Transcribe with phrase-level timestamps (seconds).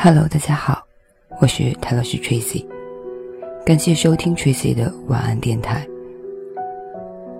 [0.00, 0.86] Hello，大家好，
[1.40, 2.64] 我是泰老师 Tracy，
[3.66, 5.84] 感谢收听 Tracy 的晚安电台。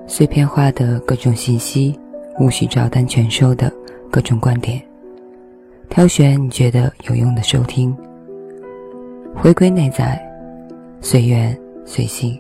[0.09, 1.97] 碎片化的各种信息，
[2.41, 3.73] 无需照单全收的
[4.11, 4.83] 各种观点，
[5.89, 7.97] 挑选你觉得有用的收听，
[9.37, 10.21] 回归内在，
[11.01, 12.37] 随缘随性。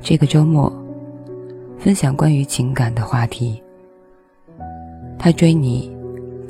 [0.00, 0.70] 这个周末，
[1.78, 3.62] 分享关于情感的话题。
[5.16, 5.88] 他追你，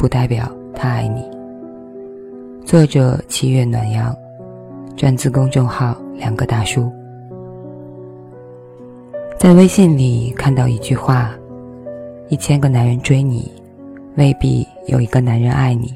[0.02, 1.24] 不代表他爱你。
[2.66, 4.12] 作者：七月暖阳，
[4.96, 6.90] 转自公众号“两个大叔”。
[9.38, 11.30] 在微信里看到一句话
[12.28, 13.48] ：“一千个男人追你，
[14.16, 15.94] 未必有一个男人爱你。”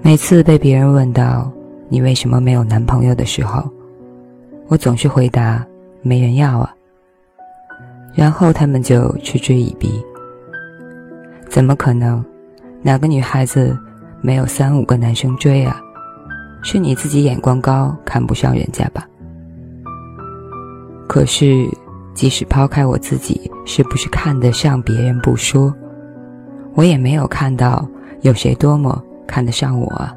[0.00, 1.50] 每次被别人问到
[1.88, 3.68] 你为什么没有男朋友的时候，
[4.68, 5.66] 我总是回答。
[6.02, 6.72] 没人要啊，
[8.14, 10.00] 然后他们就嗤之以鼻。
[11.48, 12.24] 怎么可能？
[12.82, 13.76] 哪个女孩子
[14.20, 15.80] 没有三五个男生追啊？
[16.62, 19.04] 是你自己眼光高，看不上人家吧？
[21.08, 21.66] 可是，
[22.14, 25.74] 即使抛开我自己是不是看得上别人不说，
[26.74, 27.88] 我也没有看到
[28.20, 30.14] 有谁多么看得上我啊。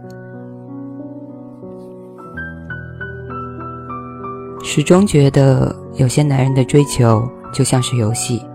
[4.64, 8.46] 始终觉得有些男人的追求就像是游戏，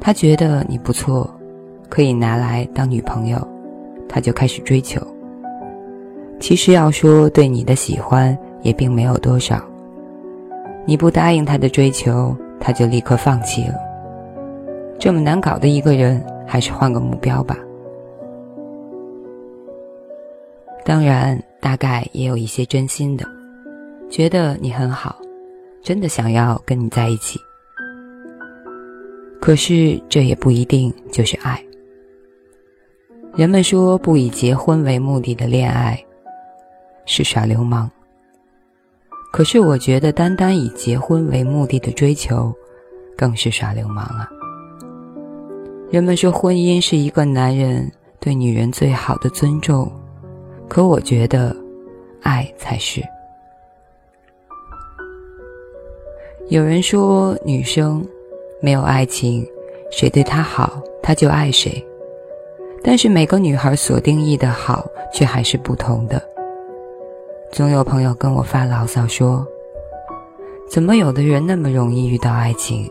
[0.00, 1.33] 他觉得你不错，
[1.88, 3.38] 可以拿来当女朋友，
[4.08, 5.00] 他就开始追求。
[6.40, 9.62] 其实要说对你的喜欢也并没有多少，
[10.84, 13.74] 你不答应他的追求，他就立刻放弃了。
[14.98, 17.56] 这么难搞的一个人，还是换个目标吧。
[20.84, 23.24] 当然，大概也有一些真心的。
[24.10, 25.16] 觉得你很好，
[25.82, 27.40] 真的想要跟你在一起。
[29.40, 31.62] 可是这也不一定就是爱。
[33.36, 36.00] 人们说不以结婚为目的的恋爱
[37.04, 37.90] 是耍流氓。
[39.32, 42.54] 可是我觉得单单以结婚为目的的追求
[43.16, 44.30] 更是耍流氓啊。
[45.90, 47.90] 人们说婚姻是一个男人
[48.20, 49.90] 对女人最好的尊重，
[50.68, 51.56] 可我觉得
[52.22, 53.02] 爱才是。
[56.50, 58.06] 有人说，女生
[58.62, 59.44] 没有爱情，
[59.90, 61.84] 谁对她好，她就爱谁。
[62.86, 66.22] 但是每个女孩所定义的好，却还是不同的。
[67.50, 69.46] 总有朋友跟我发牢骚说
[70.68, 72.86] ：“怎么有的人那么容易遇到爱情？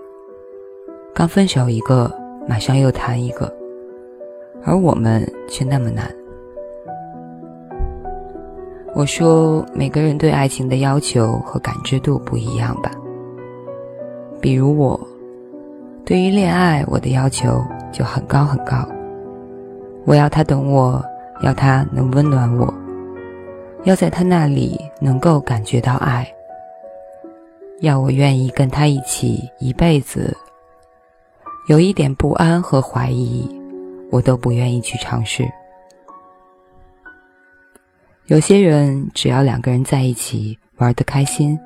[1.13, 2.11] 刚分手一个，
[2.47, 3.53] 马上又谈一个，
[4.65, 6.11] 而我们却那么难。”
[8.95, 12.91] 我说：“每个人对爱情的要求和感知度不一样吧。”
[14.41, 14.99] 比如我，
[16.03, 18.87] 对于恋爱，我的要求就很高很高。
[20.05, 21.03] 我要他懂我，
[21.41, 22.73] 要他能温暖我，
[23.85, 26.27] 要在他那里能够感觉到爱，
[27.79, 30.35] 要我愿意跟他一起一辈子。
[31.69, 33.49] 有一点不安和怀疑，
[34.11, 35.45] 我都不愿意去尝试。
[38.27, 41.57] 有些人只要两个人在一起玩得开心，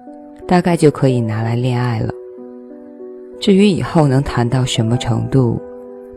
[0.48, 2.14] 大概就可以拿来恋爱了。
[3.40, 5.60] 至于以后能谈到什么程度，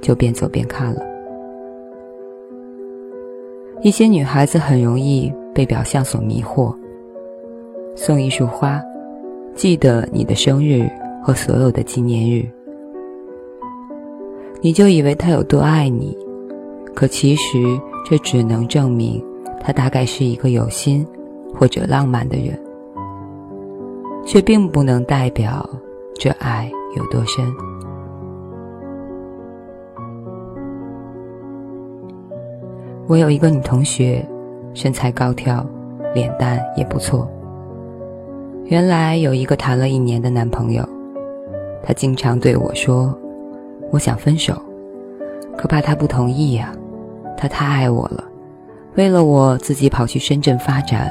[0.03, 1.10] 就边走边看了。
[3.83, 6.75] 一些女孩子很容易被表象所迷惑，
[7.97, 8.81] 送一束花，
[9.55, 10.89] 记得你的生日
[11.23, 12.47] 和所有的纪念日，
[14.61, 16.17] 你就以为他有多爱你，
[16.95, 17.59] 可其实
[18.05, 19.25] 这只能证明
[19.61, 21.07] 他大概是一个有心
[21.55, 22.59] 或者浪漫的人，
[24.27, 25.69] 却并不能代表
[26.15, 26.71] 这爱。
[26.97, 27.47] 有多深？
[33.11, 34.25] 我有一个女同学，
[34.73, 35.67] 身材高挑，
[36.15, 37.29] 脸蛋也不错。
[38.67, 40.89] 原来有一个谈了一年的男朋友，
[41.83, 43.13] 他经常对我说
[43.91, 44.55] ：“我想分手，
[45.59, 46.73] 可怕他不同意呀。
[47.37, 48.23] 他太爱我了，
[48.95, 51.11] 为了我自己跑去深圳发展，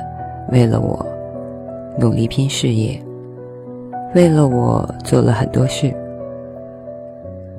[0.53, 1.05] 为了我
[1.99, 2.97] 努力拼事业。”
[4.15, 5.93] 为了我做了很多事，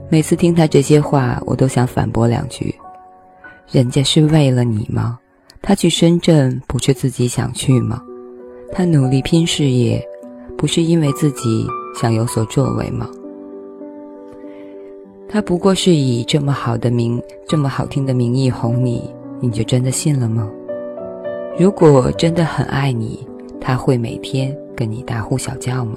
[0.09, 2.75] 每次听他这些话，我都想反驳两句：
[3.73, 5.17] 人家是为了你吗？
[5.63, 8.03] 他去深圳不是自己想去吗？
[8.73, 10.05] 他努力拼事业，
[10.59, 11.65] 不是因为自己
[11.95, 13.09] 想有所作为吗？
[15.29, 19.09] 他不过是以这么好的名、这么好听的名义哄你，
[19.39, 20.51] 你就真的信了吗？
[21.57, 23.25] 如果真的很爱你，
[23.61, 25.97] 他会每天跟你大呼小叫吗？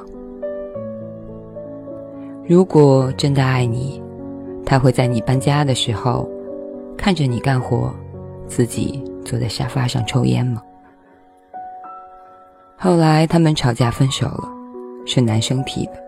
[2.45, 3.99] 如果真的爱你，
[4.63, 6.29] 他会在你搬家的时候
[7.03, 7.93] 看着你干活，
[8.47, 10.63] 自己坐在沙发上抽烟吗？
[12.77, 14.49] 后来他们吵架分手了，
[15.05, 16.01] 是男生提的。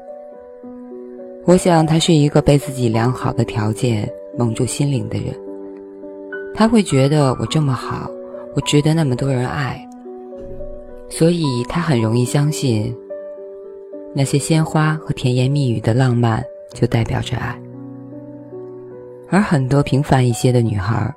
[1.43, 5.37] 我想他是一个被自己良好的条件蒙住心灵的人，
[6.53, 8.09] 他会觉得我这么好，
[8.55, 9.85] 我值得那么多人爱，
[11.09, 12.95] 所以他很容易相信
[14.13, 16.41] 那些鲜花和甜言蜜语的浪漫
[16.73, 17.53] 就代表着爱。
[19.29, 21.13] 而很多平凡一些的女孩，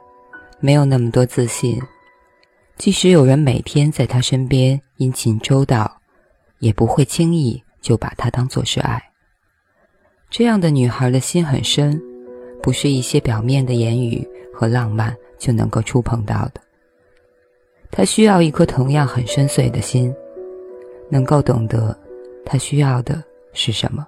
[0.60, 1.80] 没有那么多自信。
[2.76, 6.00] 即使有人每天在她身边殷勤周到，
[6.58, 9.02] 也不会轻易就把她当做是爱。
[10.30, 12.00] 这样的女孩的心很深，
[12.62, 16.60] 不是一些表面的言语和浪漫就能够触碰到的。
[17.90, 20.14] 她需要一颗同样很深邃的心，
[21.10, 21.98] 能够懂得
[22.44, 23.22] 她需要的
[23.52, 24.06] 是什么。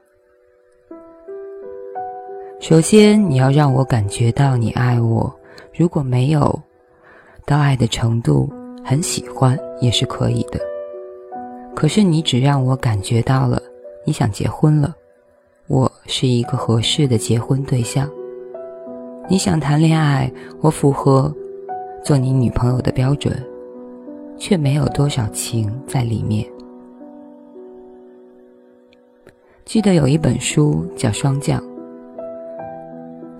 [2.61, 5.35] 首先，你要让我感觉到你爱我。
[5.75, 6.61] 如果没有
[7.47, 8.53] 到爱的程度，
[8.85, 10.61] 很喜欢也是可以的，
[11.75, 13.61] 可是你只让我感觉到了
[14.05, 14.95] 你想结婚了，
[15.69, 18.07] 我是一个合适的结婚对象。
[19.27, 20.31] 你想谈恋爱，
[20.61, 21.35] 我符合
[22.05, 23.35] 做你女朋友的标准，
[24.37, 26.47] 却没有多少情在里面。
[29.65, 31.59] 记得有一本书叫《霜降》，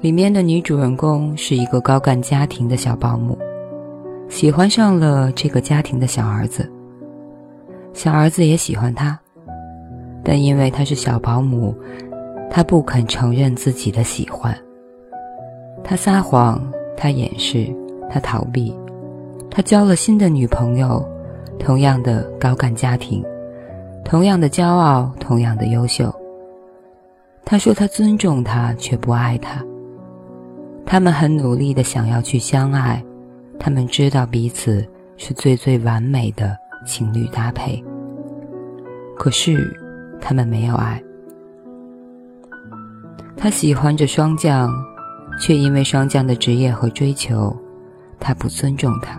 [0.01, 3.39] 里面的女主人公是一个高干家庭的小保姆。
[4.31, 6.71] 喜欢上了这个家庭的小儿子，
[7.93, 9.19] 小儿子也喜欢他，
[10.25, 11.75] 但因为他是小保姆，
[12.49, 14.57] 他不肯承认自己的喜欢。
[15.85, 16.63] 他撒谎，
[16.97, 17.67] 他掩饰，
[18.09, 18.75] 他逃避，
[19.51, 21.07] 他交了新的女朋友，
[21.59, 23.23] 同样的高干家庭，
[24.03, 26.11] 同样的骄傲，同样的优秀。
[27.45, 29.63] 他说他尊重他，却不爱他。
[30.91, 33.01] 他们很努力的想要去相爱。
[33.61, 34.85] 他们知道彼此
[35.17, 37.81] 是最最完美的情侣搭配，
[39.17, 39.73] 可是
[40.21, 41.01] 他们没有爱。
[43.37, 44.69] 他喜欢着霜降，
[45.41, 47.57] 却因为霜降的职业和追求，
[48.19, 49.17] 他不尊重他。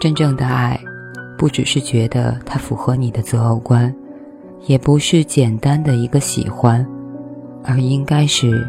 [0.00, 0.76] 真正的爱，
[1.38, 3.94] 不只是觉得他符合你的择偶观，
[4.66, 6.84] 也不是简单的一个喜欢，
[7.66, 8.66] 而应该是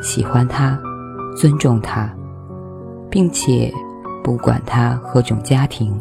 [0.00, 0.78] 喜欢他。
[1.38, 2.10] 尊重他，
[3.10, 3.70] 并且
[4.24, 6.00] 不管他何种家庭、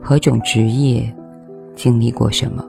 [0.00, 1.08] 何种职业，
[1.76, 2.64] 经历过什么。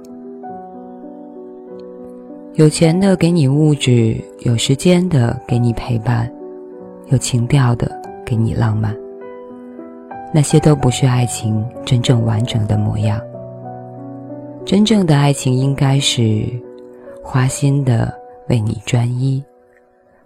[2.54, 6.32] 有钱的给你物质，有时间的给你陪伴，
[7.08, 7.92] 有情调的
[8.24, 8.96] 给你浪漫。
[10.32, 13.20] 那些都不是爱情真正完整的模样。
[14.66, 16.46] 真正的爱情应该是
[17.24, 18.14] 花心的
[18.50, 19.44] 为你专一。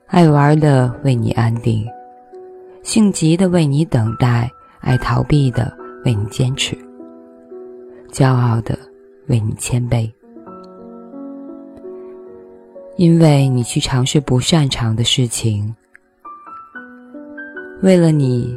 [0.08, 1.86] 爱玩的为你安定，
[2.82, 4.50] 性急的为你等待，
[4.80, 6.78] 爱逃避的为你坚持，
[8.12, 8.78] 骄傲的
[9.28, 10.10] 为你谦卑。
[12.96, 15.76] 因为你去尝试不擅长的事情，
[17.84, 18.56] 为了你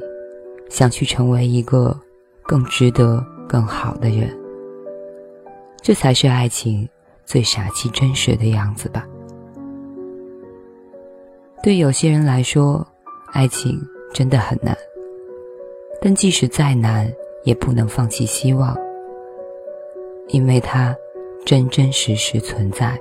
[0.68, 1.98] 想去成为一个
[2.44, 4.34] 更值得、更好的人，
[5.82, 6.88] 这才是爱情
[7.26, 9.04] 最傻气、真实的样子吧。
[11.62, 12.86] 对有些人来说，
[13.32, 13.78] 爱情
[14.14, 14.76] 真的很难。
[16.00, 17.12] 但即使再难，
[17.44, 18.74] 也不能放弃希望，
[20.28, 20.96] 因为它
[21.44, 22.98] 真真实实存在。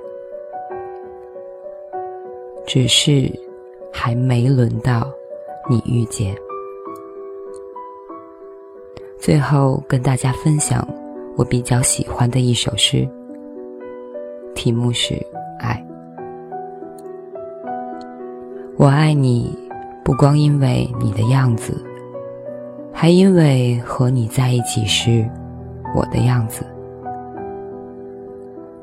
[2.66, 3.32] 只是
[3.90, 5.10] 还没轮到
[5.68, 6.36] 你遇见。
[9.18, 10.86] 最后跟大家分享
[11.36, 13.08] 我比较喜欢的一首诗，
[14.54, 15.14] 题目是
[15.58, 15.82] 《爱》。
[18.80, 19.54] 我爱你，
[20.02, 21.84] 不光因为你的样子，
[22.94, 25.30] 还因为和你在一起时
[25.94, 26.64] 我的样子。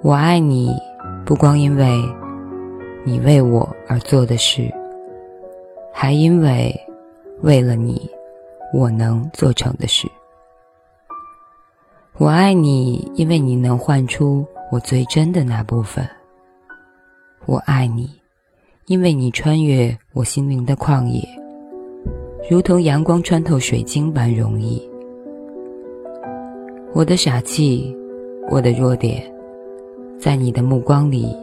[0.04, 0.72] 我爱你，
[1.25, 2.00] 不光因为
[3.04, 4.72] 你为我而做的事，
[5.92, 6.80] 还因为
[7.42, 8.08] 为了你
[8.72, 10.08] 我能做成的事。
[12.20, 16.08] 我爱你，因为你能唤出我最真的那部分。
[17.48, 18.08] 我爱你。
[18.88, 21.22] 因为你穿越我心灵的旷野，
[22.50, 24.82] 如同阳光穿透水晶般容易。
[26.94, 27.94] 我的傻气，
[28.50, 29.22] 我的弱点，
[30.17, 31.36] 在你的目光里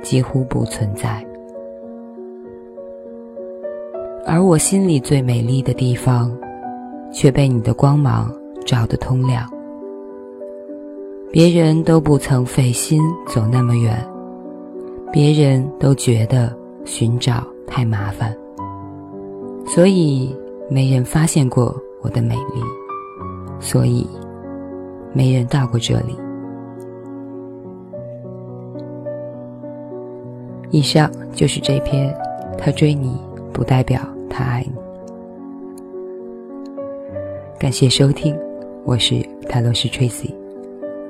[0.00, 1.26] 几乎不存在，
[4.24, 6.30] 而我心里最美丽的地方，
[7.12, 8.32] 却被你的光芒
[8.64, 9.44] 照得通亮。
[11.32, 13.92] 别人都不曾费心走那么远，
[15.10, 16.61] 别人都觉得。
[16.84, 18.36] 寻找太麻烦，
[19.66, 20.34] 所以
[20.68, 22.62] 没人发现过我的美丽，
[23.60, 24.06] 所以
[25.12, 26.16] 没人到过这里。
[30.70, 32.14] 以上就是这篇，
[32.58, 33.16] 他追你
[33.52, 34.72] 不代表他爱你。
[37.58, 38.36] 感谢收听，
[38.84, 40.34] 我是泰罗斯 Tracy，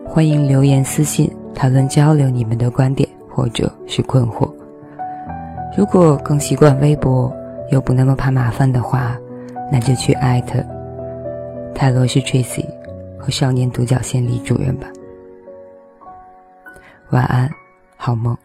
[0.04, 4.52] 欢迎留言私信讨论交流你们的观点或者是困惑。
[5.76, 7.34] 如果更习惯微博
[7.70, 9.16] 又不那么怕麻烦的话，
[9.70, 10.62] 那就去艾特
[11.74, 12.66] 泰罗是 Tracy
[13.18, 14.86] 和少年独角仙李主任吧。
[17.10, 17.50] 晚安，
[17.96, 18.36] 好梦。